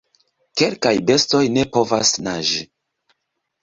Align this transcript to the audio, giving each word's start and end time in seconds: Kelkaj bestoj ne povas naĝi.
Kelkaj 0.61 0.95
bestoj 1.11 1.43
ne 1.59 1.69
povas 1.79 2.19
naĝi. 2.31 2.67